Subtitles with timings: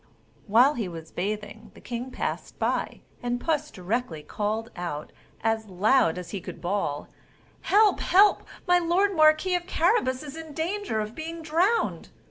[0.47, 6.17] While he was bathing the king passed by, and puss directly called out as loud
[6.17, 7.07] as he could bawl:
[7.69, 7.99] "Help!
[7.99, 8.41] help!
[8.65, 12.09] My lord marquis of Carabas is in danger of being drowned!"